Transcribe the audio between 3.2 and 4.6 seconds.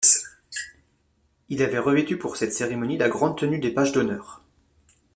tenue des pages d’honneur.